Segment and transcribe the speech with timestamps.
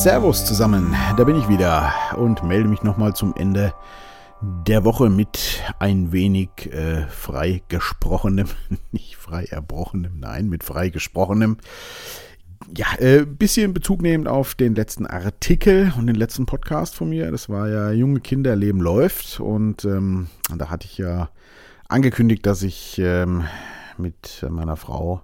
[0.00, 3.74] Servus zusammen, da bin ich wieder und melde mich nochmal zum Ende
[4.40, 8.46] der Woche mit ein wenig äh, frei gesprochenem,
[8.92, 11.58] nicht frei erbrochenem, nein, mit frei gesprochenem.
[12.74, 17.30] Ja, äh, bisschen Bezug nehmend auf den letzten Artikel und den letzten Podcast von mir.
[17.30, 21.28] Das war ja Junge Kinder Leben läuft und ähm, da hatte ich ja
[21.88, 23.44] angekündigt, dass ich ähm,
[23.98, 25.20] mit meiner Frau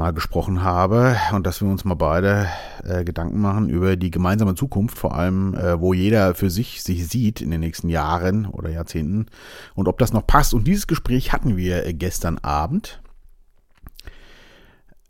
[0.00, 2.48] mal gesprochen habe und dass wir uns mal beide
[2.84, 7.06] äh, Gedanken machen über die gemeinsame Zukunft, vor allem äh, wo jeder für sich sich
[7.06, 9.26] sieht in den nächsten Jahren oder Jahrzehnten
[9.74, 10.54] und ob das noch passt.
[10.54, 13.02] Und dieses Gespräch hatten wir äh, gestern Abend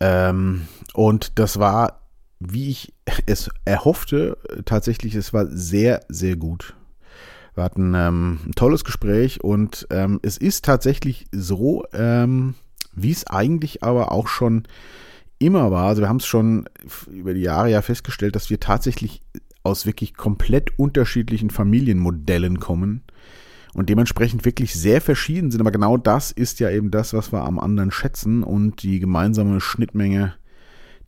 [0.01, 2.01] ähm, und das war,
[2.41, 2.93] wie ich
[3.27, 6.75] es erhoffte, tatsächlich, es war sehr, sehr gut.
[7.55, 12.55] Wir hatten ähm, ein tolles Gespräch und ähm, es ist tatsächlich so, ähm,
[12.93, 14.65] wie es eigentlich aber auch schon
[15.38, 15.87] immer war.
[15.87, 16.69] Also wir haben es schon
[17.10, 19.23] über die Jahre ja festgestellt, dass wir tatsächlich
[19.63, 23.02] aus wirklich komplett unterschiedlichen Familienmodellen kommen
[23.74, 25.60] und dementsprechend wirklich sehr verschieden sind.
[25.60, 29.60] Aber genau das ist ja eben das, was wir am anderen schätzen und die gemeinsame
[29.60, 30.35] Schnittmenge,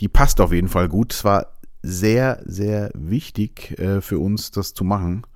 [0.00, 1.12] die passt auf jeden Fall gut.
[1.12, 5.26] Es war sehr, sehr wichtig äh, für uns, das zu machen.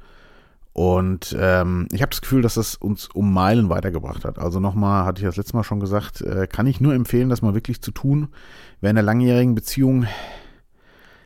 [0.77, 4.38] Und ähm, ich habe das Gefühl, dass das uns um Meilen weitergebracht hat.
[4.38, 7.41] Also nochmal, hatte ich das letzte Mal schon gesagt, äh, kann ich nur empfehlen, das
[7.41, 8.28] mal wirklich zu tun.
[8.82, 10.04] Wer in einer langjährigen Beziehung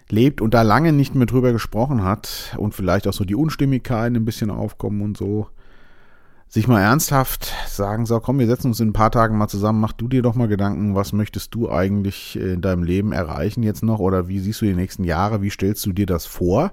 [0.09, 4.15] lebt und da lange nicht mehr drüber gesprochen hat und vielleicht auch so die Unstimmigkeiten
[4.15, 5.49] ein bisschen aufkommen und so,
[6.47, 9.81] sich mal ernsthaft sagen, so komm, wir setzen uns in ein paar Tagen mal zusammen,
[9.81, 13.83] mach du dir doch mal Gedanken, was möchtest du eigentlich in deinem Leben erreichen jetzt
[13.83, 16.73] noch oder wie siehst du die nächsten Jahre, wie stellst du dir das vor?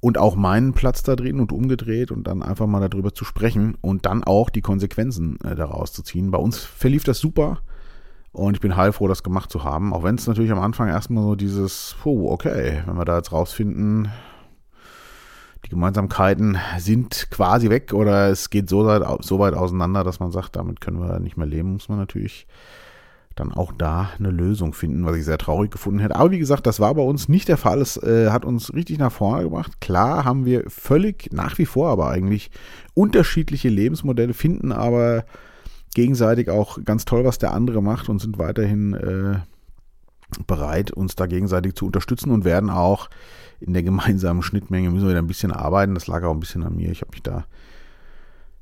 [0.00, 3.76] Und auch meinen Platz da drin und umgedreht und dann einfach mal darüber zu sprechen
[3.80, 6.30] und dann auch die Konsequenzen äh, daraus zu ziehen.
[6.30, 7.60] Bei uns verlief das super
[8.32, 11.24] und ich bin heilfroh, das gemacht zu haben, auch wenn es natürlich am Anfang erstmal
[11.24, 14.08] so dieses, puh, okay, wenn wir da jetzt rausfinden,
[15.66, 18.82] die Gemeinsamkeiten sind quasi weg oder es geht so
[19.20, 22.46] so weit auseinander, dass man sagt, damit können wir nicht mehr leben, muss man natürlich
[23.36, 26.16] dann auch da eine Lösung finden, was ich sehr traurig gefunden hätte.
[26.16, 27.80] Aber wie gesagt, das war bei uns nicht der Fall.
[27.80, 29.80] Es äh, hat uns richtig nach vorne gebracht.
[29.80, 32.50] Klar haben wir völlig nach wie vor aber eigentlich
[32.94, 35.24] unterschiedliche Lebensmodelle, finden aber
[35.94, 39.38] gegenseitig auch ganz toll, was der andere macht und sind weiterhin äh,
[40.46, 43.08] bereit, uns da gegenseitig zu unterstützen und werden auch
[43.60, 45.94] in der gemeinsamen Schnittmenge müssen wir da ein bisschen arbeiten.
[45.94, 46.90] Das lag auch ein bisschen an mir.
[46.90, 47.44] Ich habe mich da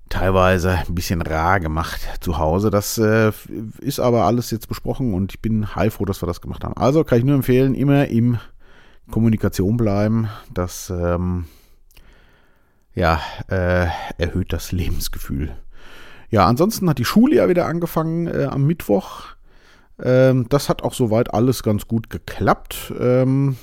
[0.09, 2.71] teilweise ein bisschen rar gemacht zu Hause.
[2.71, 3.33] Das äh,
[3.81, 6.77] ist aber alles jetzt besprochen und ich bin heilfroh, dass wir das gemacht haben.
[6.77, 8.39] Also kann ich nur empfehlen, immer im
[9.11, 10.29] Kommunikation bleiben.
[10.53, 11.47] Das ähm,
[12.95, 13.87] ja, äh,
[14.19, 15.57] erhöht das Lebensgefühl.
[16.31, 19.25] Ja, ansonsten hat die Schule ja wieder angefangen äh, am Mittwoch.
[20.03, 22.93] Ähm, das hat auch soweit alles ganz gut geklappt.
[22.99, 23.57] Ähm,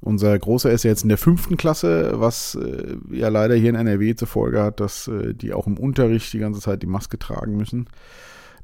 [0.00, 3.74] unser Großer ist ja jetzt in der fünften Klasse, was äh, ja leider hier in
[3.74, 7.18] NRW zur Folge hat, dass äh, die auch im Unterricht die ganze Zeit die Maske
[7.18, 7.88] tragen müssen.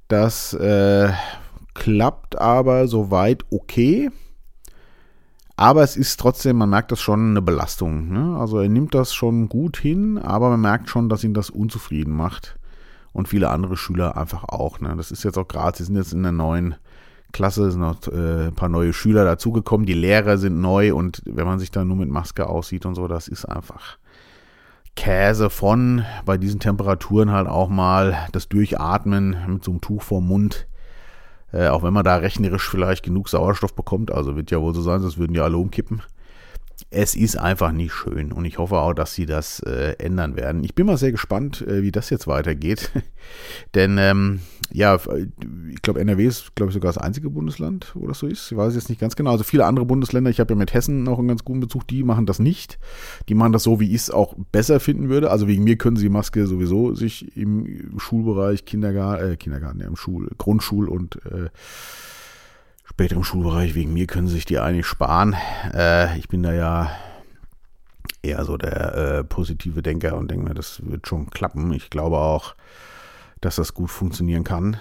[0.09, 1.11] Das äh,
[1.75, 4.11] klappt aber soweit okay.
[5.56, 8.09] Aber es ist trotzdem, man merkt das schon eine Belastung.
[8.12, 8.37] Ne?
[8.39, 12.15] Also er nimmt das schon gut hin, aber man merkt schon, dass ihn das unzufrieden
[12.15, 12.59] macht.
[13.12, 14.81] Und viele andere Schüler einfach auch.
[14.81, 14.94] Ne?
[14.97, 16.75] Das ist jetzt auch gerade, sie sind jetzt in der neuen
[17.34, 21.45] Klasse, sind noch äh, ein paar neue Schüler dazugekommen, die Lehrer sind neu und wenn
[21.45, 23.99] man sich da nur mit Maske aussieht und so, das ist einfach
[24.97, 30.28] Käse von bei diesen Temperaturen halt auch mal das Durchatmen mit so einem Tuch vorm
[30.28, 30.67] Mund.
[31.53, 34.83] Äh, auch wenn man da rechnerisch vielleicht genug Sauerstoff bekommt, also wird ja wohl so
[34.83, 36.03] sein, sonst würden ja alle umkippen
[36.91, 40.65] es ist einfach nicht schön und ich hoffe auch, dass sie das äh, ändern werden.
[40.65, 42.91] Ich bin mal sehr gespannt, äh, wie das jetzt weitergeht.
[43.75, 44.41] Denn ähm,
[44.75, 44.99] ja,
[45.71, 48.51] ich glaube, NRW ist, glaube ich, sogar das einzige Bundesland, wo das so ist.
[48.51, 49.31] Ich weiß jetzt nicht ganz genau.
[49.31, 52.03] Also viele andere Bundesländer, ich habe ja mit Hessen noch einen ganz guten Bezug, die
[52.03, 52.81] machen das nicht.
[53.29, 55.31] Die machen das so, wie ich es auch besser finden würde.
[55.31, 59.87] Also wegen mir können sie die Maske sowieso sich im Schulbereich, Kindergarten, äh, Kindergarten, ja,
[59.87, 61.50] im Schul, Grundschul und äh,
[62.85, 65.37] später im Schulbereich, wegen mir können sie sich die eigentlich sparen.
[65.73, 66.91] Äh, ich bin da ja
[68.23, 71.73] eher so der äh, positive Denker und denke mir, das wird schon klappen.
[71.75, 72.56] Ich glaube auch,
[73.44, 74.79] dass das gut funktionieren kann.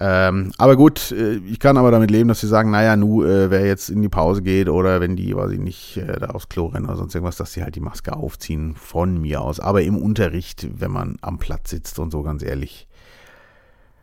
[0.00, 3.50] Ähm, aber gut, äh, ich kann aber damit leben, dass sie sagen, naja, nu, äh,
[3.50, 6.48] wer jetzt in die Pause geht oder wenn die, weiß ich nicht, äh, da aufs
[6.48, 9.60] Klo rennen oder sonst irgendwas, dass sie halt die Maske aufziehen von mir aus.
[9.60, 12.88] Aber im Unterricht, wenn man am Platz sitzt und so, ganz ehrlich,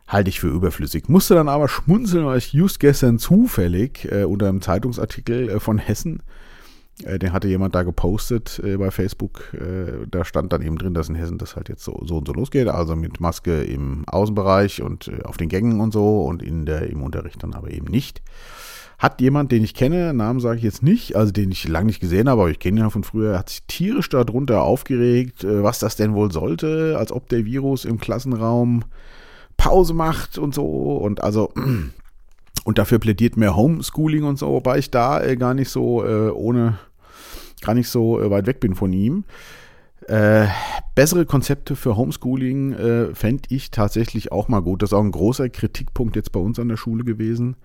[0.08, 1.08] halte ich für überflüssig.
[1.08, 5.78] Musste dann aber schmunzeln, weil ich just gestern zufällig äh, unter einem Zeitungsartikel äh, von
[5.78, 6.22] Hessen,
[7.18, 11.08] den hatte jemand da gepostet äh, bei Facebook, äh, da stand dann eben drin, dass
[11.08, 14.82] in Hessen das halt jetzt so, so und so losgeht, also mit Maske im Außenbereich
[14.82, 17.86] und äh, auf den Gängen und so und in der, im Unterricht dann aber eben
[17.86, 18.22] nicht.
[18.98, 22.00] hat jemand, den ich kenne, Namen sage ich jetzt nicht, also den ich lange nicht
[22.00, 25.62] gesehen habe, aber ich kenne ihn ja von früher, hat sich tierisch darunter aufgeregt, äh,
[25.62, 28.84] was das denn wohl sollte, als ob der Virus im Klassenraum
[29.56, 30.96] Pause macht und so.
[30.96, 31.52] Und also
[32.64, 36.30] und dafür plädiert mehr Homeschooling und so, wobei ich da äh, gar nicht so äh,
[36.30, 36.78] ohne,
[37.62, 39.24] gar nicht so äh, weit weg bin von ihm.
[40.08, 40.48] Äh,
[40.94, 44.82] bessere Konzepte für Homeschooling äh, fände ich tatsächlich auch mal gut.
[44.82, 47.56] Das ist auch ein großer Kritikpunkt jetzt bei uns an der Schule gewesen.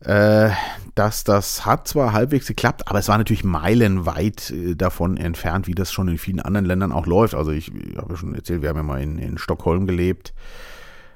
[0.00, 0.50] Äh,
[0.94, 5.74] dass das hat zwar halbwegs geklappt, aber es war natürlich meilenweit äh, davon entfernt, wie
[5.74, 7.34] das schon in vielen anderen Ländern auch läuft.
[7.34, 10.34] Also ich, ich habe ja schon erzählt, wir haben ja mal in, in Stockholm gelebt.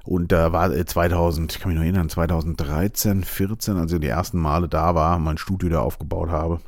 [0.05, 4.07] Und da war 2000, äh, ich kann mich noch erinnern, 2013, 14, als ich die
[4.07, 6.61] ersten Male da war, mein Studio da aufgebaut habe.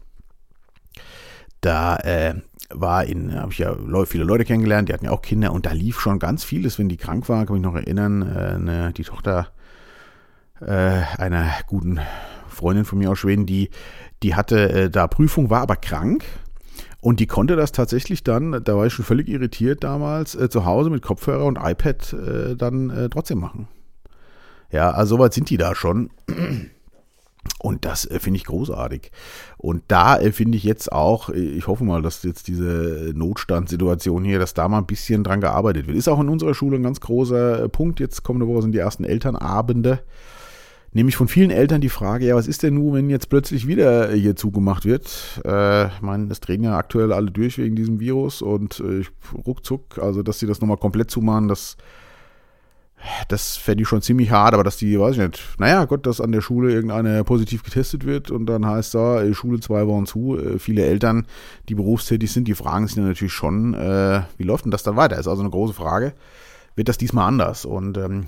[1.61, 2.35] Da äh,
[2.71, 3.77] war in, habe ich ja
[4.07, 6.89] viele Leute kennengelernt, die hatten ja auch Kinder und da lief schon ganz vieles, wenn
[6.89, 9.49] die krank waren, kann mich noch erinnern, äh, ne, die Tochter
[10.61, 12.01] äh, einer guten
[12.49, 13.71] Freundin von mir aus Schweden, die,
[14.23, 16.25] die hatte äh, da Prüfung, war aber krank
[17.01, 20.65] und die konnte das tatsächlich dann, da war ich schon völlig irritiert damals, äh, zu
[20.65, 23.69] Hause mit Kopfhörer und iPad äh, dann äh, trotzdem machen.
[24.71, 26.11] Ja, also soweit sind die da schon.
[27.59, 29.11] Und das äh, finde ich großartig.
[29.57, 34.25] Und da äh, finde ich jetzt auch, äh, ich hoffe mal, dass jetzt diese Notstandssituation
[34.25, 35.97] hier, dass da mal ein bisschen dran gearbeitet wird.
[35.97, 38.01] Ist auch in unserer Schule ein ganz großer Punkt.
[38.01, 40.01] Jetzt kommende Woche sind die ersten Elternabende.
[40.93, 44.11] Nämlich von vielen Eltern die Frage, ja, was ist denn nun, wenn jetzt plötzlich wieder
[44.11, 45.41] hier zugemacht wird?
[45.45, 49.05] Äh, ich meine, es drehen ja aktuell alle durch wegen diesem Virus und äh,
[49.47, 51.77] ruckzuck, also dass sie das nochmal komplett zumachen, das
[53.29, 56.21] das fände ich schon ziemlich hart, aber dass die, weiß ich nicht, naja, Gott, dass
[56.21, 60.39] an der Schule irgendeine positiv getestet wird und dann heißt da, Schule zwei Wochen zu.
[60.39, 61.27] Äh, viele Eltern,
[61.69, 65.19] die berufstätig sind, die fragen sich natürlich schon, äh, wie läuft denn das dann weiter?
[65.19, 66.13] Ist also eine große Frage.
[66.77, 67.65] Wird das diesmal anders?
[67.65, 68.27] Und ähm,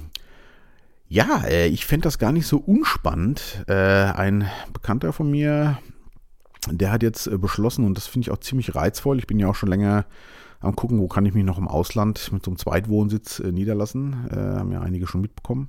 [1.09, 3.65] ja, äh, ich fände das gar nicht so unspannend.
[3.69, 5.79] Äh, ein Bekannter von mir,
[6.71, 9.49] der hat jetzt äh, beschlossen, und das finde ich auch ziemlich reizvoll, ich bin ja
[9.49, 10.07] auch schon länger
[10.63, 14.29] am gucken, wo kann ich mich noch im Ausland mit so einem Zweitwohnsitz äh, niederlassen.
[14.31, 15.69] Äh, haben ja einige schon mitbekommen.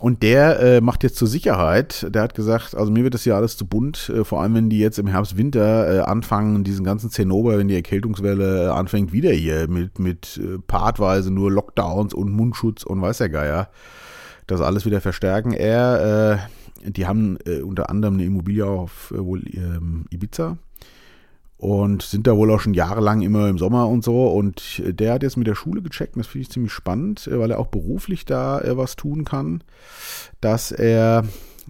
[0.00, 3.36] Und der äh, macht jetzt zur Sicherheit, der hat gesagt, also mir wird das hier
[3.36, 6.84] alles zu bunt, äh, vor allem wenn die jetzt im Herbst, Winter äh, anfangen, diesen
[6.84, 12.12] ganzen Zinnober, wenn die Erkältungswelle äh, anfängt, wieder hier mit, mit äh, partweise nur Lockdowns
[12.12, 13.68] und Mundschutz und weiß der Geier,
[14.48, 15.52] das alles wieder verstärken.
[15.52, 16.40] Er,
[16.84, 20.58] äh, die haben äh, unter anderem eine Immobilie auf äh, wohl ähm, Ibiza
[21.64, 24.26] und sind da wohl auch schon jahrelang immer im Sommer und so.
[24.26, 27.38] Und der hat jetzt mit der Schule gecheckt, und das finde ich ziemlich spannend, äh,
[27.38, 29.64] weil er auch beruflich da äh, was tun kann,
[30.42, 31.24] dass er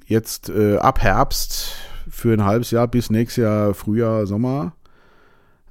[0.06, 1.76] jetzt äh, ab Herbst
[2.10, 4.74] für ein halbes Jahr bis nächstes Jahr Frühjahr, Sommer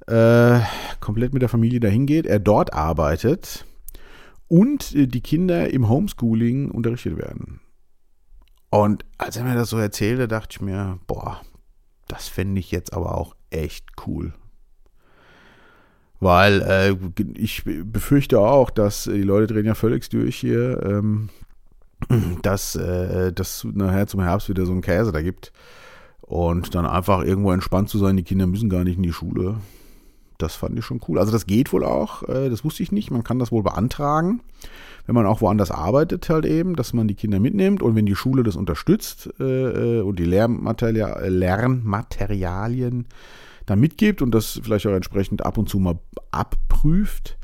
[0.06, 0.60] äh,
[1.00, 3.66] komplett mit der Familie dahin geht, er dort arbeitet
[4.48, 7.60] und äh, die Kinder im Homeschooling unterrichtet werden.
[8.70, 11.42] Und als er mir das so erzählte, dachte ich mir, boah,
[12.08, 14.32] das fände ich jetzt aber auch echt cool.
[16.20, 16.96] Weil äh,
[17.36, 21.28] ich befürchte auch, dass die Leute drehen ja völlig durch hier, ähm,
[22.42, 25.52] dass äh, das nachher zum Herbst wieder so ein Käse da gibt.
[26.20, 29.56] Und dann einfach irgendwo entspannt zu sein, die Kinder müssen gar nicht in die Schule.
[30.38, 31.18] Das fand ich schon cool.
[31.18, 33.10] Also das geht wohl auch, äh, das wusste ich nicht.
[33.10, 34.40] Man kann das wohl beantragen
[35.06, 38.14] wenn man auch woanders arbeitet, halt eben, dass man die Kinder mitnimmt und wenn die
[38.14, 43.06] Schule das unterstützt äh, äh und die Lernmateria Lernmaterialien
[43.66, 45.98] dann mitgibt und das vielleicht auch entsprechend ab und zu mal
[46.30, 47.36] abprüft,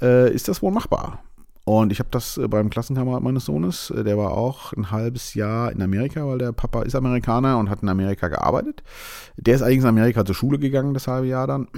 [0.00, 1.22] äh, ist das wohl machbar.
[1.64, 5.34] Und ich habe das äh, beim Klassenkamerad meines Sohnes, äh, der war auch ein halbes
[5.34, 8.82] Jahr in Amerika, weil der Papa ist Amerikaner und hat in Amerika gearbeitet.
[9.36, 11.68] Der ist eigentlich in Amerika zur Schule gegangen, das halbe Jahr dann.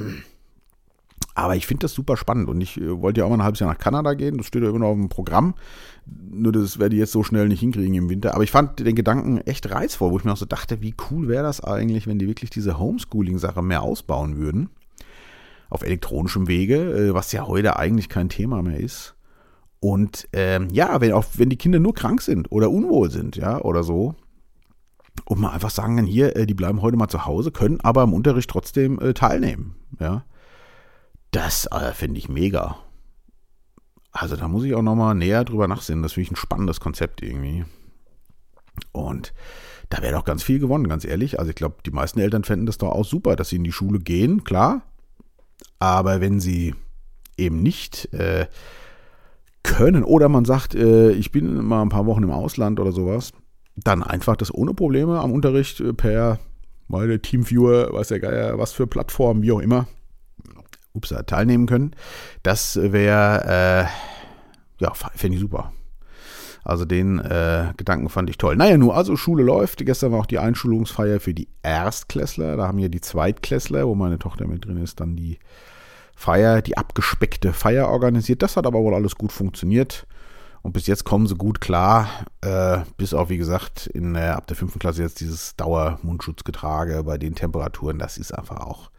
[1.35, 3.61] Aber ich finde das super spannend und ich äh, wollte ja auch mal ein halbes
[3.61, 4.37] Jahr nach Kanada gehen.
[4.37, 5.55] Das steht ja immer noch auf dem Programm.
[6.07, 8.35] Nur das werde ich jetzt so schnell nicht hinkriegen im Winter.
[8.35, 11.29] Aber ich fand den Gedanken echt reizvoll, wo ich mir auch so dachte, wie cool
[11.29, 14.71] wäre das eigentlich, wenn die wirklich diese Homeschooling-Sache mehr ausbauen würden.
[15.69, 19.15] Auf elektronischem Wege, äh, was ja heute eigentlich kein Thema mehr ist.
[19.79, 23.61] Und ähm, ja, wenn auch wenn die Kinder nur krank sind oder unwohl sind, ja,
[23.63, 24.15] oder so,
[25.25, 28.03] und mal einfach sagen dann hier, äh, die bleiben heute mal zu Hause, können aber
[28.03, 30.25] im Unterricht trotzdem äh, teilnehmen, ja.
[31.31, 32.77] Das äh, finde ich mega.
[34.13, 36.03] Also da muss ich auch nochmal näher drüber nachsehen.
[36.03, 37.65] Das finde ich ein spannendes Konzept irgendwie.
[38.93, 39.33] Und
[39.89, 41.39] da wäre doch ganz viel gewonnen, ganz ehrlich.
[41.39, 43.73] Also ich glaube, die meisten Eltern fänden das doch auch super, dass sie in die
[43.73, 44.83] Schule gehen, klar.
[45.79, 46.75] Aber wenn sie
[47.37, 48.47] eben nicht äh,
[49.63, 53.33] können oder man sagt, äh, ich bin mal ein paar Wochen im Ausland oder sowas,
[53.77, 56.39] dann einfach das ohne Probleme am Unterricht äh, per
[56.89, 59.87] meine Teamviewer, was der Geier, was für Plattformen, wie auch immer,
[60.92, 61.94] ups, teilnehmen können.
[62.42, 63.88] Das wäre,
[64.78, 65.73] äh, ja, fände ich super.
[66.62, 68.56] Also den äh, Gedanken fand ich toll.
[68.56, 69.85] Naja, nur also Schule läuft.
[69.85, 72.56] Gestern war auch die Einschulungsfeier für die Erstklässler.
[72.56, 75.38] Da haben ja die Zweitklässler, wo meine Tochter mit drin ist, dann die
[76.14, 78.42] Feier, die abgespeckte Feier organisiert.
[78.42, 80.06] Das hat aber wohl alles gut funktioniert.
[80.62, 82.09] Und bis jetzt kommen sie gut klar,
[82.42, 87.16] äh, bis auf, wie gesagt, in, äh, ab der fünften Klasse jetzt dieses Dauermundschutzgetrage bei
[87.16, 87.99] den Temperaturen.
[87.99, 88.90] Das ist einfach auch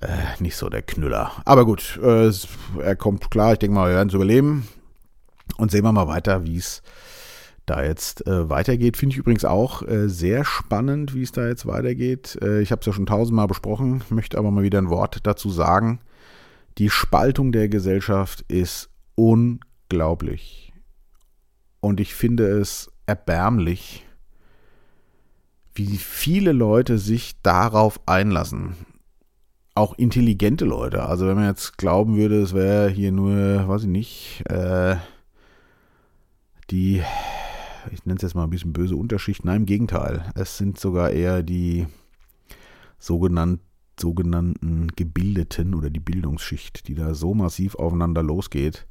[0.00, 1.32] äh, nicht so der Knüller.
[1.44, 2.30] Aber gut, äh,
[2.80, 3.52] er kommt klar.
[3.52, 4.68] Ich denke mal, wir werden es überleben.
[5.56, 6.82] Und sehen wir mal weiter, wie es
[7.68, 8.96] da jetzt äh, weitergeht.
[8.96, 12.38] Finde ich übrigens auch äh, sehr spannend, wie es da jetzt weitergeht.
[12.42, 15.50] Äh, ich habe es ja schon tausendmal besprochen, möchte aber mal wieder ein Wort dazu
[15.50, 16.00] sagen.
[16.78, 20.72] Die Spaltung der Gesellschaft ist unglaublich.
[21.80, 24.06] Und ich finde es erbärmlich,
[25.74, 28.74] wie viele Leute sich darauf einlassen.
[29.78, 31.04] Auch intelligente Leute.
[31.04, 34.96] Also wenn man jetzt glauben würde, es wäre hier nur, weiß ich nicht, äh,
[36.68, 37.00] die,
[37.92, 39.44] ich nenne es jetzt mal ein bisschen böse Unterschicht.
[39.44, 40.32] Nein, im Gegenteil.
[40.34, 41.86] Es sind sogar eher die
[42.98, 43.62] sogenannten
[44.00, 48.88] sogenannten Gebildeten oder die Bildungsschicht, die da so massiv aufeinander losgeht.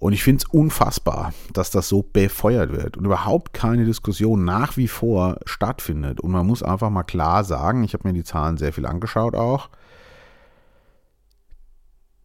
[0.00, 4.78] Und ich finde es unfassbar, dass das so befeuert wird und überhaupt keine Diskussion nach
[4.78, 6.20] wie vor stattfindet.
[6.20, 9.34] Und man muss einfach mal klar sagen, ich habe mir die Zahlen sehr viel angeschaut
[9.34, 9.68] auch,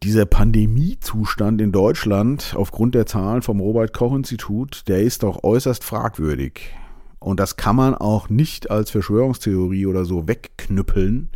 [0.02, 5.84] dieser Pandemiezustand in Deutschland aufgrund der Zahlen vom Robert Koch Institut, der ist doch äußerst
[5.84, 6.74] fragwürdig.
[7.18, 11.28] Und das kann man auch nicht als Verschwörungstheorie oder so wegknüppeln.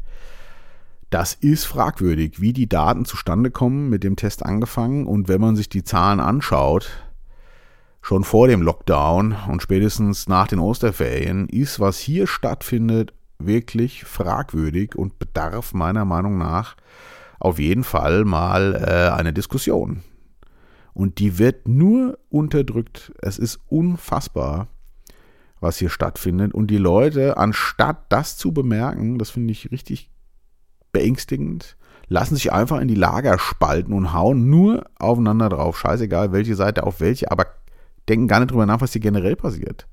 [1.10, 5.06] Das ist fragwürdig, wie die Daten zustande kommen, mit dem Test angefangen.
[5.06, 6.88] Und wenn man sich die Zahlen anschaut,
[8.00, 14.94] schon vor dem Lockdown und spätestens nach den Osterferien, ist, was hier stattfindet, wirklich fragwürdig
[14.94, 16.76] und bedarf meiner Meinung nach
[17.40, 20.02] auf jeden Fall mal äh, eine Diskussion.
[20.92, 23.12] Und die wird nur unterdrückt.
[23.20, 24.68] Es ist unfassbar,
[25.58, 26.52] was hier stattfindet.
[26.52, 30.10] Und die Leute, anstatt das zu bemerken, das finde ich richtig
[30.92, 31.76] beängstigend,
[32.09, 35.78] lassen sich einfach in die Lager spalten und hauen nur aufeinander drauf.
[35.78, 37.47] Scheißegal, welche Seite auf welche, aber
[38.09, 39.87] denken gar nicht drüber nach, was hier generell passiert.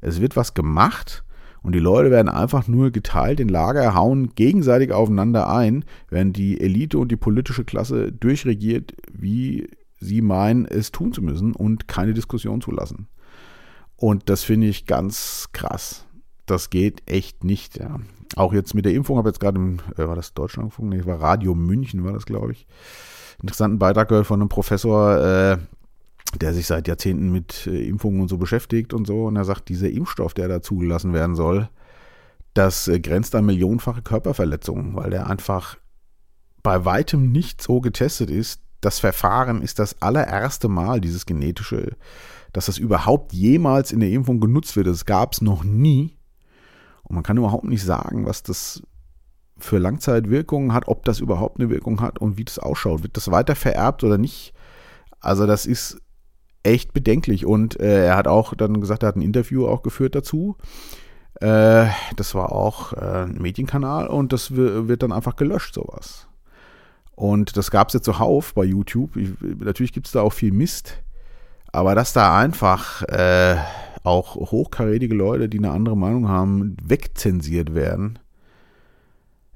[0.00, 1.24] Es wird was gemacht
[1.62, 6.60] und die Leute werden einfach nur geteilt in Lager, hauen gegenseitig aufeinander ein, während die
[6.60, 12.14] Elite und die politische Klasse durchregiert, wie sie meinen, es tun zu müssen und keine
[12.14, 13.08] Diskussion zulassen.
[13.96, 16.06] Und das finde ich ganz krass.
[16.46, 17.78] Das geht echt nicht.
[17.78, 18.00] Ja.
[18.36, 19.58] Auch jetzt mit der Impfung, habe jetzt gerade,
[19.96, 20.88] äh, war das Deutschlandfunk?
[20.90, 22.66] Nee, war Radio München, war das, glaube ich.
[23.42, 25.58] Interessanten Beitrag gehört von einem Professor, äh,
[26.38, 29.26] der sich seit Jahrzehnten mit äh, Impfungen und so beschäftigt und so.
[29.26, 31.68] Und er sagt, dieser Impfstoff, der da zugelassen werden soll,
[32.54, 35.78] das äh, grenzt an millionenfache Körperverletzungen, weil der einfach
[36.62, 38.62] bei weitem nicht so getestet ist.
[38.80, 41.96] Das Verfahren ist das allererste Mal, dieses genetische,
[42.52, 44.86] dass das überhaupt jemals in der Impfung genutzt wird.
[44.86, 46.16] Das gab es noch nie.
[47.10, 48.84] Und man kann überhaupt nicht sagen, was das
[49.58, 53.02] für Langzeitwirkungen hat, ob das überhaupt eine Wirkung hat und wie das ausschaut.
[53.02, 54.54] Wird das weiter vererbt oder nicht?
[55.18, 56.00] Also das ist
[56.62, 57.44] echt bedenklich.
[57.44, 60.56] Und äh, er hat auch dann gesagt, er hat ein Interview auch geführt dazu.
[61.40, 66.28] Äh, das war auch äh, ein Medienkanal und das wird dann einfach gelöscht, sowas.
[67.16, 69.16] Und das gab es jetzt zuhauf bei YouTube.
[69.16, 71.02] Ich, natürlich gibt es da auch viel Mist.
[71.72, 73.56] Aber dass da einfach äh,
[74.02, 78.18] auch hochkarätige Leute, die eine andere Meinung haben, wegzensiert werden,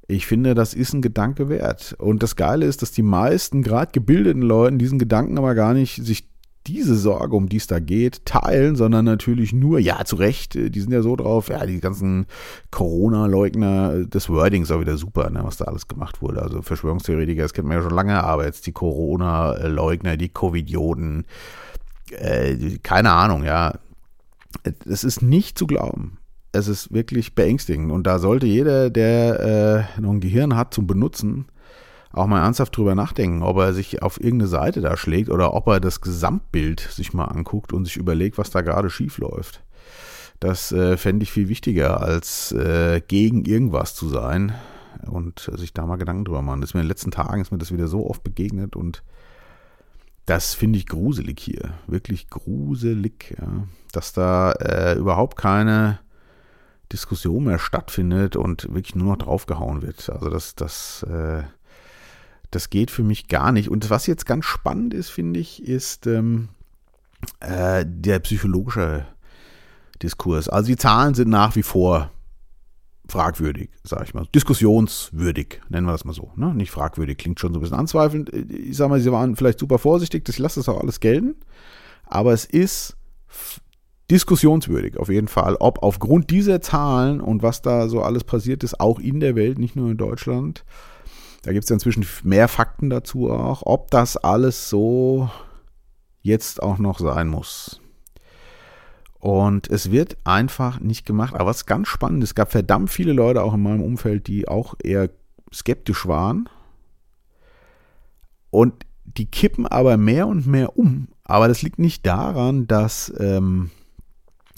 [0.06, 1.96] ich finde, das ist ein Gedanke wert.
[1.98, 6.04] Und das Geile ist, dass die meisten gerade gebildeten Leute diesen Gedanken aber gar nicht
[6.04, 6.28] sich
[6.66, 10.70] diese Sorge, um die es da geht, teilen, sondern natürlich nur, ja, zu Recht, äh,
[10.70, 12.26] die sind ja so drauf, ja, die ganzen
[12.70, 16.40] Corona-Leugner, äh, das Wording ist auch wieder super, ne, was da alles gemacht wurde.
[16.40, 21.26] Also Verschwörungstheoretiker, das kennt man ja schon lange, aber jetzt die Corona-Leugner, die Covidioten,
[22.12, 23.74] äh, keine Ahnung, ja.
[24.84, 26.18] Es ist nicht zu glauben.
[26.52, 27.90] Es ist wirklich beängstigend.
[27.90, 31.46] Und da sollte jeder, der äh, noch ein Gehirn hat zum Benutzen,
[32.12, 35.66] auch mal ernsthaft drüber nachdenken, ob er sich auf irgendeine Seite da schlägt oder ob
[35.66, 39.64] er das Gesamtbild sich mal anguckt und sich überlegt, was da gerade schief läuft.
[40.38, 44.54] Das äh, fände ich viel wichtiger, als äh, gegen irgendwas zu sein
[45.06, 46.60] und sich da mal Gedanken drüber machen.
[46.60, 49.02] Das ist mir in den letzten Tagen ist mir das wieder so oft begegnet und
[50.26, 51.74] das finde ich gruselig hier.
[51.86, 53.66] Wirklich gruselig, ja.
[53.92, 56.00] dass da äh, überhaupt keine
[56.92, 60.08] Diskussion mehr stattfindet und wirklich nur noch draufgehauen wird.
[60.10, 61.42] Also das, das äh,
[62.54, 63.68] das geht für mich gar nicht.
[63.68, 66.48] Und was jetzt ganz spannend ist, finde ich, ist ähm,
[67.40, 69.06] äh, der psychologische
[70.02, 70.48] Diskurs.
[70.48, 72.10] Also die Zahlen sind nach wie vor
[73.08, 74.26] fragwürdig, sage ich mal.
[74.34, 76.32] Diskussionswürdig, nennen wir das mal so.
[76.36, 76.54] Ne?
[76.54, 78.30] Nicht fragwürdig, klingt schon so ein bisschen anzweifelnd.
[78.32, 81.36] Ich sage mal, sie waren vielleicht super vorsichtig, das lasse das auch alles gelten.
[82.06, 82.96] Aber es ist
[84.10, 88.80] diskussionswürdig auf jeden Fall, ob aufgrund dieser Zahlen und was da so alles passiert ist,
[88.80, 90.64] auch in der Welt, nicht nur in Deutschland,
[91.42, 95.30] da gibt es ja inzwischen mehr Fakten dazu auch, ob das alles so
[96.22, 97.80] jetzt auch noch sein muss.
[99.24, 101.32] Und es wird einfach nicht gemacht.
[101.32, 104.74] Aber was ganz spannend es gab verdammt viele Leute auch in meinem Umfeld, die auch
[104.82, 105.08] eher
[105.50, 106.46] skeptisch waren.
[108.50, 111.08] Und die kippen aber mehr und mehr um.
[111.22, 113.70] Aber das liegt nicht daran, dass, ähm,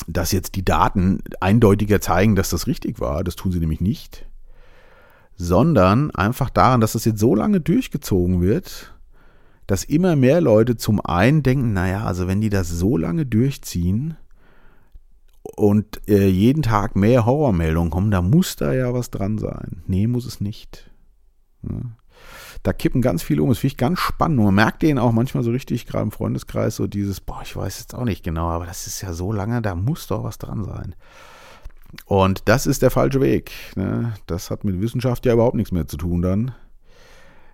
[0.09, 3.23] dass jetzt die Daten eindeutiger zeigen, dass das richtig war.
[3.23, 4.27] Das tun sie nämlich nicht.
[5.37, 8.93] Sondern einfach daran, dass das jetzt so lange durchgezogen wird,
[9.69, 14.17] dass immer mehr Leute zum einen denken, naja, also wenn die das so lange durchziehen
[15.57, 19.83] und äh, jeden Tag mehr Horrormeldungen kommen, da muss da ja was dran sein.
[19.87, 20.91] Nee, muss es nicht.
[21.63, 21.81] Ja.
[22.63, 23.49] Da kippen ganz viele um.
[23.49, 24.39] Das finde ich ganz spannend.
[24.39, 27.79] man merkt denen auch manchmal so richtig, gerade im Freundeskreis, so dieses, boah, ich weiß
[27.79, 30.65] jetzt auch nicht genau, aber das ist ja so lange, da muss doch was dran
[30.65, 30.95] sein.
[32.07, 33.53] Und das ist der falsche Weg.
[33.77, 34.15] Ne?
[34.27, 36.53] Das hat mit Wissenschaft ja überhaupt nichts mehr zu tun dann.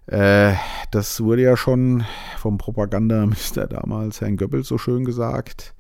[0.07, 0.55] Äh,
[0.91, 2.05] das wurde ja schon
[2.39, 5.75] vom Propagandaminister damals, Herrn Goebbels, so schön gesagt.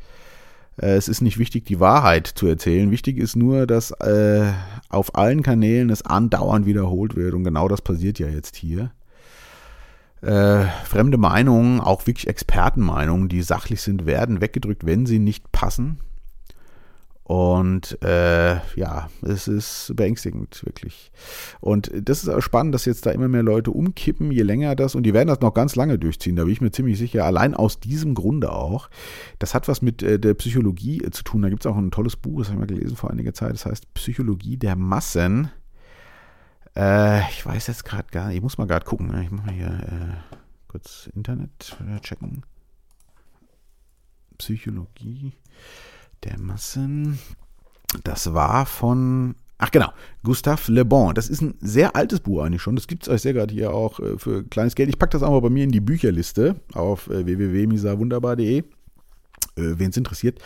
[0.80, 2.90] Äh, es ist nicht wichtig, die Wahrheit zu erzählen.
[2.90, 4.52] Wichtig ist nur, dass äh,
[4.88, 7.34] auf allen Kanälen es andauernd wiederholt wird.
[7.34, 8.92] Und genau das passiert ja jetzt hier.
[10.22, 15.98] Äh, fremde Meinungen, auch wirklich Expertenmeinungen, die sachlich sind, werden weggedrückt, wenn sie nicht passen.
[17.32, 21.10] Und äh, ja, es ist beängstigend, wirklich.
[21.60, 25.04] Und das ist spannend, dass jetzt da immer mehr Leute umkippen, je länger das, und
[25.04, 27.80] die werden das noch ganz lange durchziehen, da bin ich mir ziemlich sicher, allein aus
[27.80, 28.90] diesem Grunde auch.
[29.38, 31.40] Das hat was mit äh, der Psychologie äh, zu tun.
[31.40, 33.54] Da gibt es auch ein tolles Buch, das habe ich mal gelesen vor einiger Zeit,
[33.54, 35.50] das heißt Psychologie der Massen.
[36.76, 39.24] Äh, ich weiß jetzt gerade gar nicht, ich muss mal gerade gucken, ne?
[39.24, 40.36] ich mache mal hier äh,
[40.68, 42.42] kurz Internet äh, checken.
[44.36, 45.32] Psychologie
[46.24, 47.18] der Massen.
[48.04, 49.90] Das war von, ach genau,
[50.22, 51.14] Gustave Le Bon.
[51.14, 52.76] Das ist ein sehr altes Buch eigentlich schon.
[52.76, 54.88] Das gibt es euch sehr gerade hier auch äh, für kleines Geld.
[54.88, 58.64] Ich packe das auch mal bei mir in die Bücherliste auf äh, www.misawunderbar.de, äh,
[59.54, 60.38] wen es interessiert.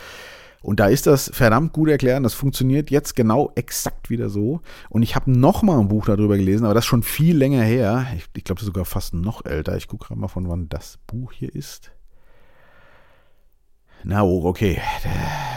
[0.61, 2.25] Und da ist das verdammt gut erklärt.
[2.25, 4.61] Das funktioniert jetzt genau exakt wieder so.
[4.89, 7.63] Und ich habe noch mal ein Buch darüber gelesen, aber das ist schon viel länger
[7.63, 8.07] her.
[8.17, 9.77] Ich, ich glaube, das ist sogar fast noch älter.
[9.77, 11.91] Ich gucke gerade mal, von wann das Buch hier ist.
[14.03, 14.79] Na, oh, okay.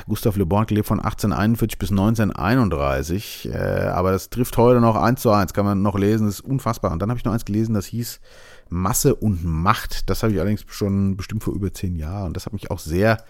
[0.09, 5.23] Gustav Le Bon lebt von 1841 bis 1931, äh, aber das trifft heute noch eins
[5.23, 6.91] zu eins, kann man noch lesen, das ist unfassbar.
[6.91, 8.21] Und dann habe ich noch eins gelesen, das hieß
[8.71, 10.11] Masse und Macht.
[10.11, 12.29] Das habe ich allerdings schon bestimmt vor über zehn Jahren.
[12.29, 13.23] Und das hat mich auch sehr,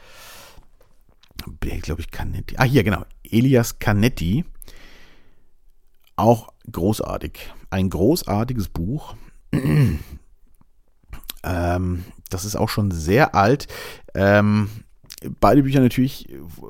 [1.82, 2.56] glaube ich, Canetti.
[2.58, 3.04] Ah, hier, genau.
[3.24, 4.44] Elias Canetti.
[6.16, 7.52] Auch großartig.
[7.70, 9.14] Ein großartiges Buch.
[11.42, 13.66] ähm, das ist auch schon sehr alt.
[14.14, 14.68] Ähm,
[15.40, 16.28] beide Bücher natürlich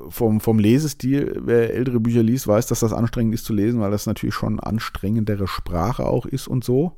[0.09, 3.91] vom, vom Lesestil, wer ältere Bücher liest, weiß, dass das anstrengend ist zu lesen, weil
[3.91, 6.97] das natürlich schon anstrengendere Sprache auch ist und so.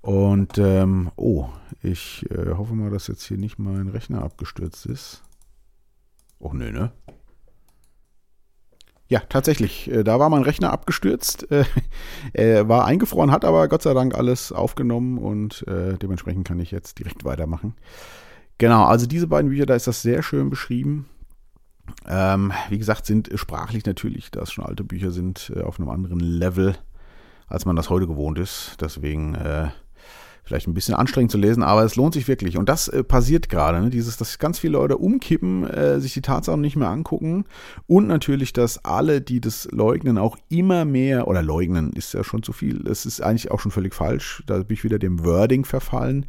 [0.00, 1.48] Und, ähm, oh,
[1.82, 5.22] ich äh, hoffe mal, dass jetzt hier nicht mein Rechner abgestürzt ist.
[6.38, 6.92] Och, nö, ne?
[9.08, 9.90] Ja, tatsächlich.
[9.90, 11.48] Äh, da war mein Rechner abgestürzt.
[11.50, 16.70] Äh, war eingefroren, hat aber Gott sei Dank alles aufgenommen und äh, dementsprechend kann ich
[16.70, 17.74] jetzt direkt weitermachen.
[18.58, 21.06] Genau, also diese beiden Bücher, da ist das sehr schön beschrieben.
[22.06, 25.88] Ähm, wie gesagt, sind sprachlich natürlich, da es schon alte Bücher sind, äh, auf einem
[25.90, 26.76] anderen Level,
[27.46, 28.76] als man das heute gewohnt ist.
[28.80, 29.68] Deswegen äh,
[30.46, 32.56] vielleicht ein bisschen anstrengend zu lesen, aber es lohnt sich wirklich.
[32.56, 33.90] Und das äh, passiert gerade, ne?
[33.90, 37.44] dieses, dass ganz viele Leute umkippen, äh, sich die Tatsachen nicht mehr angucken
[37.88, 42.44] und natürlich, dass alle, die das leugnen, auch immer mehr, oder leugnen ist ja schon
[42.44, 45.64] zu viel, es ist eigentlich auch schon völlig falsch, da bin ich wieder dem Wording
[45.64, 46.26] verfallen.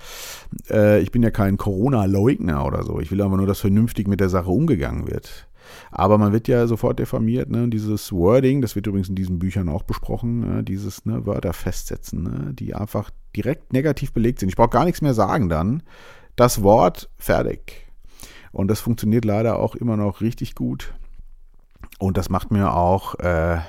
[0.69, 4.19] Äh, ich bin ja kein Corona-Leugner oder so, ich will aber nur, dass vernünftig mit
[4.19, 5.47] der Sache umgegangen wird.
[5.91, 7.67] Aber man wird ja sofort diffamiert, ne?
[7.67, 10.63] Dieses Wording, das wird übrigens in diesen Büchern auch besprochen, ne?
[10.63, 12.53] dieses ne, Wörter festsetzen, ne?
[12.53, 14.49] die einfach direkt negativ belegt sind.
[14.49, 15.83] Ich brauche gar nichts mehr sagen dann.
[16.35, 17.87] Das Wort fertig.
[18.51, 20.93] Und das funktioniert leider auch immer noch richtig gut.
[21.99, 23.59] Und das macht mir auch äh,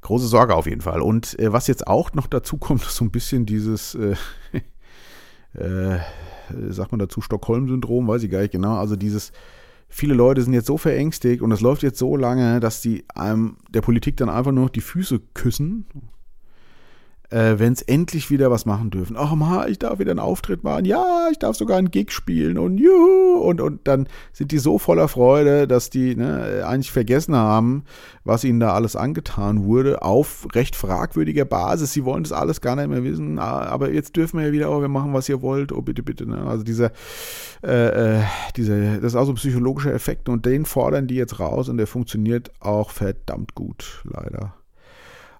[0.00, 1.02] große Sorge auf jeden Fall.
[1.02, 4.16] Und äh, was jetzt auch noch dazu kommt, ist so ein bisschen dieses, äh,
[5.58, 5.98] äh,
[6.70, 8.76] sagt man dazu, Stockholm-Syndrom, weiß ich gar nicht genau.
[8.76, 9.32] Also dieses,
[9.88, 13.56] viele Leute sind jetzt so verängstigt und es läuft jetzt so lange, dass die einem
[13.70, 15.86] der Politik dann einfach nur noch die Füße küssen
[17.30, 19.16] äh, wenn es endlich wieder was machen dürfen.
[19.18, 20.84] Ach ma, ich darf wieder einen Auftritt machen.
[20.84, 23.38] Ja, ich darf sogar einen Gig spielen und juhu.
[23.38, 27.84] Und, und dann sind die so voller Freude, dass die ne, eigentlich vergessen haben,
[28.24, 31.92] was ihnen da alles angetan wurde, auf recht fragwürdiger Basis.
[31.92, 34.80] Sie wollen das alles gar nicht mehr wissen, aber jetzt dürfen wir ja wieder, oh,
[34.80, 35.72] wir machen, was ihr wollt.
[35.72, 36.26] Oh, bitte, bitte.
[36.26, 36.38] Ne?
[36.46, 36.92] Also dieser,
[37.62, 38.22] äh, äh,
[38.56, 41.76] dieser, das ist auch so ein psychologischer Effekt und den fordern die jetzt raus und
[41.76, 44.57] der funktioniert auch verdammt gut, leider.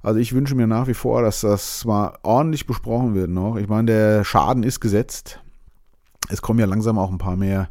[0.02, 3.56] Also ich wünsche mir nach wie vor, dass das mal ordentlich besprochen wird noch.
[3.56, 5.40] Ich meine, der Schaden ist gesetzt.
[6.28, 7.70] Es kommen ja langsam auch ein paar mehr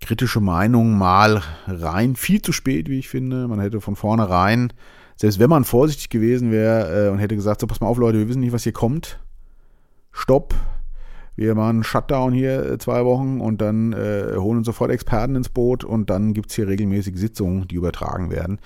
[0.00, 2.16] kritische Meinungen mal rein.
[2.16, 3.48] Viel zu spät, wie ich finde.
[3.48, 4.72] Man hätte von vornherein,
[5.16, 8.18] selbst wenn man vorsichtig gewesen wäre äh, und hätte gesagt, so pass mal auf Leute,
[8.18, 9.18] wir wissen nicht, was hier kommt.
[10.12, 10.54] Stopp,
[11.36, 15.50] wir machen Shutdown hier äh, zwei Wochen und dann äh, holen uns sofort Experten ins
[15.50, 18.58] Boot und dann gibt es hier regelmäßig Sitzungen, die übertragen werden.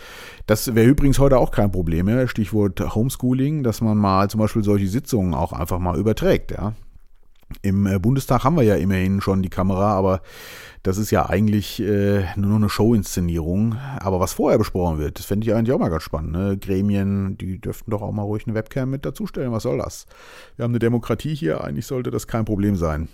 [0.46, 2.28] Das wäre übrigens heute auch kein Problem mehr.
[2.28, 6.74] Stichwort Homeschooling, dass man mal zum Beispiel solche Sitzungen auch einfach mal überträgt, ja.
[7.62, 10.22] Im äh, Bundestag haben wir ja immerhin schon die Kamera, aber
[10.82, 13.76] das ist ja eigentlich äh, nur eine Showinszenierung.
[13.98, 16.32] Aber was vorher besprochen wird, das fände ich eigentlich auch mal ganz spannend.
[16.32, 16.56] Ne?
[16.58, 19.52] Gremien, die dürften doch auch mal ruhig eine Webcam mit dazustellen.
[19.52, 20.06] Was soll das?
[20.56, 23.08] Wir haben eine Demokratie hier, eigentlich sollte das kein Problem sein.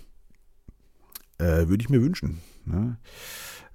[1.39, 2.41] Äh, Würde ich mir wünschen.
[2.65, 2.97] Ne?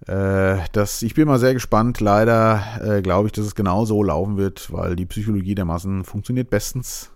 [0.06, 2.00] Äh, das, ich bin mal sehr gespannt.
[2.00, 6.04] Leider äh, glaube ich, dass es genau so laufen wird, weil die Psychologie der Massen
[6.04, 7.11] funktioniert bestens.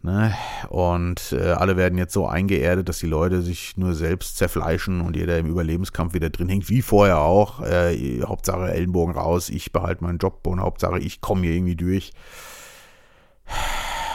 [0.00, 0.32] Ne?
[0.68, 5.16] Und äh, alle werden jetzt so eingeerdet, dass die Leute sich nur selbst zerfleischen und
[5.16, 7.60] jeder im Überlebenskampf wieder drin hängt, wie vorher auch.
[7.62, 12.12] Äh, Hauptsache Ellenbogen raus, ich behalte meinen Job und Hauptsache ich komme hier irgendwie durch.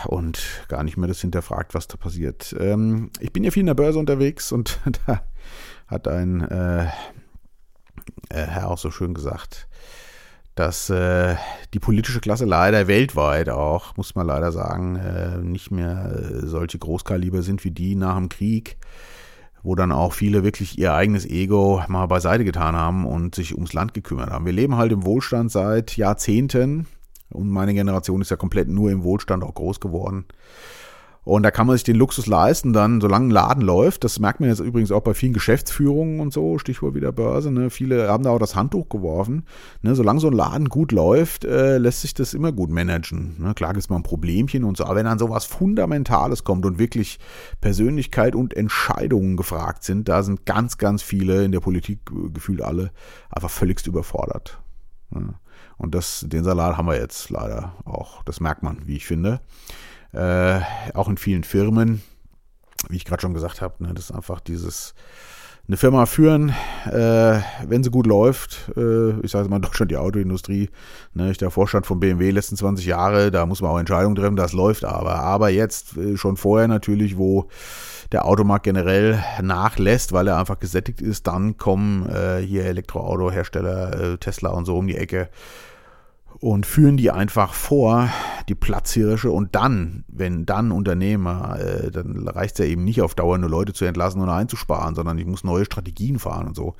[0.05, 2.55] Und gar nicht mehr das hinterfragt, was da passiert.
[2.59, 5.23] Ähm, ich bin ja viel in der Börse unterwegs und da
[5.87, 6.87] hat ein äh, äh
[8.29, 9.67] Herr auch so schön gesagt,
[10.55, 11.35] dass äh,
[11.73, 16.77] die politische Klasse leider weltweit auch, muss man leider sagen, äh, nicht mehr äh, solche
[16.77, 18.77] Großkaliber sind wie die nach dem Krieg,
[19.63, 23.73] wo dann auch viele wirklich ihr eigenes Ego mal beiseite getan haben und sich ums
[23.73, 24.45] Land gekümmert haben.
[24.45, 26.85] Wir leben halt im Wohlstand seit Jahrzehnten
[27.29, 30.25] und meine Generation ist ja komplett nur im Wohlstand auch groß geworden.
[31.25, 34.41] Und da kann man sich den Luxus leisten, dann, solange ein Laden läuft, das merkt
[34.41, 37.69] man jetzt übrigens auch bei vielen Geschäftsführungen und so, Stichwort wieder Börse, ne?
[37.69, 39.45] viele haben da auch das Handtuch geworfen.
[39.81, 39.95] Ne?
[39.95, 43.35] Solange so ein Laden gut läuft, äh, lässt sich das immer gut managen.
[43.39, 43.53] Ne?
[43.53, 46.77] Klar gibt es mal ein Problemchen und so, aber wenn dann sowas Fundamentales kommt und
[46.77, 47.19] wirklich
[47.61, 52.61] Persönlichkeit und Entscheidungen gefragt sind, da sind ganz, ganz viele in der Politik, äh, gefühlt
[52.61, 52.91] alle,
[53.29, 54.61] einfach völligst überfordert.
[55.09, 55.35] Ne?
[55.77, 58.23] Und das, den Salat haben wir jetzt leider auch.
[58.23, 59.39] Das merkt man, wie ich finde
[60.13, 60.61] äh,
[60.93, 62.01] auch in vielen Firmen,
[62.89, 64.93] wie ich gerade schon gesagt habe, ne, das ist einfach dieses
[65.65, 66.49] eine Firma führen,
[66.91, 70.69] äh, wenn sie gut läuft, äh, ich sage mal in Deutschland die Autoindustrie,
[71.13, 74.35] ne, ich der Vorstand von BMW letzten 20 Jahre, da muss man auch Entscheidungen treffen,
[74.35, 75.19] das läuft aber.
[75.19, 77.47] Aber jetzt äh, schon vorher natürlich, wo
[78.11, 84.17] der Automarkt generell nachlässt, weil er einfach gesättigt ist, dann kommen äh, hier Elektroautohersteller, äh,
[84.17, 85.29] Tesla und so um die Ecke
[86.43, 88.09] und führen die einfach vor,
[88.49, 89.31] die Platzhirsche.
[89.31, 93.49] Und dann, wenn dann Unternehmer, äh, dann reicht es ja eben nicht auf Dauer nur
[93.49, 96.75] Leute zu entlassen und einzusparen, sondern ich muss neue Strategien fahren und so.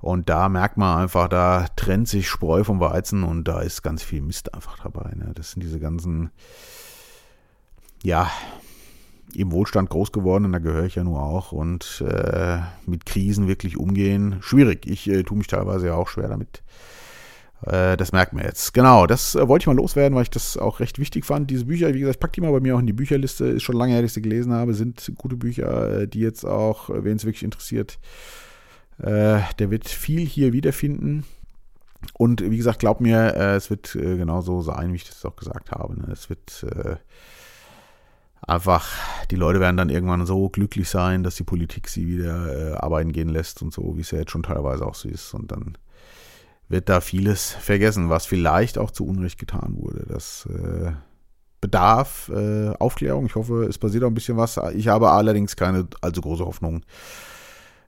[0.00, 4.02] Und da merkt man einfach, da trennt sich Spreu vom Weizen und da ist ganz
[4.02, 5.14] viel Mist einfach dabei.
[5.14, 5.30] Ne?
[5.36, 6.30] Das sind diese ganzen,
[8.02, 8.28] ja,
[9.34, 11.52] im Wohlstand groß geworden und da gehöre ich ja nur auch.
[11.52, 14.84] Und äh, mit Krisen wirklich umgehen, schwierig.
[14.84, 16.64] Ich äh, tue mich teilweise ja auch schwer damit
[17.66, 18.74] das merkt man jetzt.
[18.74, 21.50] Genau, das äh, wollte ich mal loswerden, weil ich das auch recht wichtig fand.
[21.50, 23.46] Diese Bücher, wie gesagt, ich packe die mal bei mir auch in die Bücherliste.
[23.46, 24.72] Ist schon lange her, dass ich sie gelesen habe.
[24.72, 27.98] Sind gute Bücher, äh, die jetzt auch, wen es wirklich interessiert,
[28.98, 31.24] der wird viel hier wiederfinden.
[32.14, 36.00] Und wie gesagt, glaub mir, es wird genauso sein, wie ich das auch gesagt habe.
[36.00, 36.08] Ne?
[36.10, 36.64] Es wird
[38.40, 38.88] einfach,
[39.30, 43.28] die Leute werden dann irgendwann so glücklich sein, dass die Politik sie wieder arbeiten gehen
[43.28, 45.34] lässt und so, wie es ja jetzt schon teilweise auch so ist.
[45.34, 45.76] Und dann
[46.68, 50.04] wird da vieles vergessen, was vielleicht auch zu Unrecht getan wurde.
[50.08, 50.92] Das äh,
[51.60, 53.26] bedarf äh, Aufklärung.
[53.26, 54.58] Ich hoffe, es passiert auch ein bisschen was.
[54.74, 56.84] Ich habe allerdings keine allzu große Hoffnung.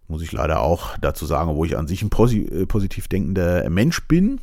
[0.06, 4.06] Muss ich leider auch dazu sagen, obwohl ich an sich ein äh, positiv denkender Mensch
[4.06, 4.40] bin.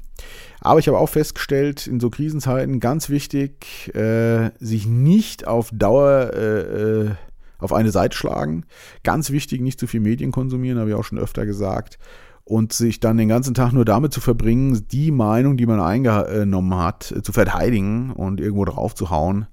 [0.61, 6.31] Aber ich habe auch festgestellt, in so Krisenzeiten ganz wichtig, äh, sich nicht auf Dauer
[6.33, 7.11] äh, äh,
[7.57, 8.65] auf eine Seite schlagen.
[9.03, 11.97] Ganz wichtig, nicht zu viel Medien konsumieren, habe ich auch schon öfter gesagt
[12.45, 16.75] und sich dann den ganzen Tag nur damit zu verbringen, die Meinung, die man eingenommen
[16.75, 19.47] hat, zu verteidigen und irgendwo drauf zu hauen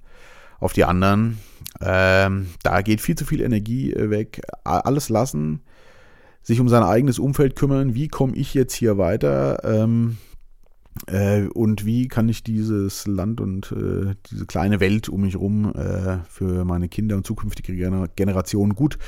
[0.59, 1.39] auf die anderen.
[1.81, 4.41] Ähm, da geht viel zu viel Energie äh, weg.
[4.63, 5.61] Alles lassen,
[6.41, 7.95] sich um sein eigenes Umfeld kümmern.
[7.95, 9.63] Wie komme ich jetzt hier weiter?
[9.63, 10.17] Ähm,
[11.07, 15.73] Äh, und wie kann ich dieses Land und äh, diese kleine Welt um mich herum
[15.73, 18.99] äh, für meine Kinder und zukünftige Gener Generationen gut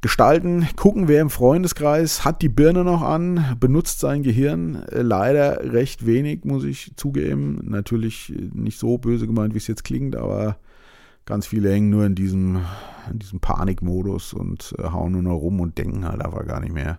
[0.00, 0.66] gestalten?
[0.76, 4.82] Gucken, wer im Freundeskreis hat die Birne noch an, benutzt sein Gehirn.
[4.90, 7.60] Äh, leider recht wenig, muss ich zugeben.
[7.64, 10.56] Natürlich nicht so böse gemeint, wie es jetzt klingt, aber
[11.26, 12.60] ganz viele hängen nur in diesem,
[13.10, 16.72] in diesem Panikmodus und äh, hauen nur noch rum und denken halt einfach gar nicht
[16.72, 16.98] mehr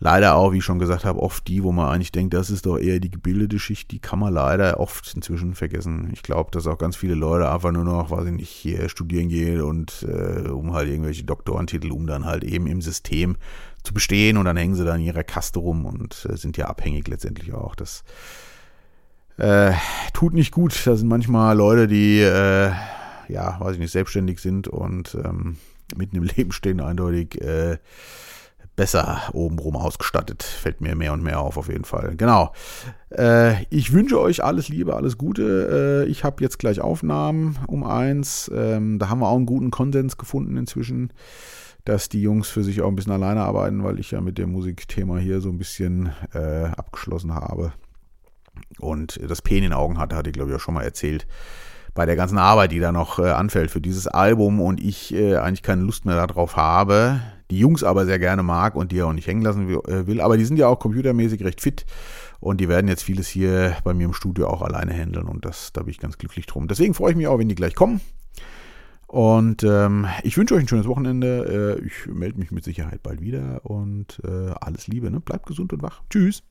[0.00, 2.66] leider auch, wie ich schon gesagt habe, oft die, wo man eigentlich denkt, das ist
[2.66, 6.10] doch eher die gebildete Schicht, die kann man leider oft inzwischen vergessen.
[6.12, 9.28] Ich glaube, dass auch ganz viele Leute einfach nur noch, weiß ich nicht, hier studieren
[9.28, 13.36] gehen und äh, um halt irgendwelche Doktorentitel, um dann halt eben im System
[13.84, 16.66] zu bestehen und dann hängen sie da in ihrer Kaste rum und äh, sind ja
[16.66, 17.74] abhängig letztendlich auch.
[17.74, 18.02] Das
[19.36, 19.72] äh,
[20.14, 20.86] tut nicht gut.
[20.86, 22.72] Da sind manchmal Leute, die, äh,
[23.28, 25.56] ja, weiß ich nicht, selbstständig sind und ähm,
[25.94, 27.78] mitten im Leben stehen, eindeutig äh,
[28.80, 30.42] besser obenrum ausgestattet.
[30.42, 32.14] Fällt mir mehr und mehr auf, auf jeden Fall.
[32.16, 32.54] Genau.
[33.10, 36.06] Äh, ich wünsche euch alles Liebe, alles Gute.
[36.06, 38.50] Äh, ich habe jetzt gleich Aufnahmen um eins.
[38.54, 41.12] Ähm, da haben wir auch einen guten Konsens gefunden inzwischen,
[41.84, 44.52] dass die Jungs für sich auch ein bisschen alleine arbeiten, weil ich ja mit dem
[44.52, 47.74] Musikthema hier so ein bisschen äh, abgeschlossen habe.
[48.78, 51.26] Und das Pen in den Augen hatte, hatte ich glaube ich auch schon mal erzählt
[51.94, 55.36] bei der ganzen Arbeit, die da noch äh, anfällt für dieses Album und ich äh,
[55.36, 59.12] eigentlich keine Lust mehr darauf habe, die Jungs aber sehr gerne mag und die auch
[59.12, 60.20] nicht hängen lassen äh, will.
[60.20, 61.84] Aber die sind ja auch computermäßig recht fit
[62.38, 65.72] und die werden jetzt vieles hier bei mir im Studio auch alleine handeln und das,
[65.72, 66.68] da bin ich ganz glücklich drum.
[66.68, 68.00] Deswegen freue ich mich auch, wenn die gleich kommen.
[69.06, 71.78] Und ähm, ich wünsche euch ein schönes Wochenende.
[71.80, 75.10] Äh, ich melde mich mit Sicherheit bald wieder und äh, alles Liebe.
[75.10, 75.18] Ne?
[75.18, 76.02] Bleibt gesund und wach.
[76.10, 76.44] Tschüss.